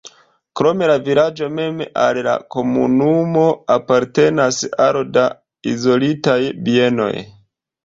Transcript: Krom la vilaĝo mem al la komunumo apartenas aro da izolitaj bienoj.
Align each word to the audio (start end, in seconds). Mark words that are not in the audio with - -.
Krom 0.59 0.79
la 0.91 0.93
vilaĝo 1.09 1.49
mem 1.57 1.83
al 2.03 2.19
la 2.29 2.33
komunumo 2.55 3.45
apartenas 3.75 4.65
aro 4.89 5.07
da 5.21 5.29
izolitaj 5.75 6.41
bienoj. 6.71 7.13